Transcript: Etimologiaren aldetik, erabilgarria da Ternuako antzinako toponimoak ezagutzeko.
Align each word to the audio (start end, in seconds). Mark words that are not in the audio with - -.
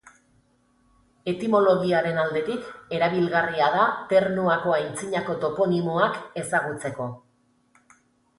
Etimologiaren 1.31 2.17
aldetik, 2.21 2.65
erabilgarria 2.99 3.67
da 3.75 3.85
Ternuako 4.15 4.75
antzinako 4.79 5.37
toponimoak 5.45 6.19
ezagutzeko. 6.45 7.09